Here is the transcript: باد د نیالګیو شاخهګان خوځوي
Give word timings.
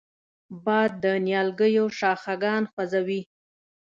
باد 0.65 0.91
د 1.03 1.05
نیالګیو 1.25 1.85
شاخهګان 1.99 2.63
خوځوي 2.71 3.21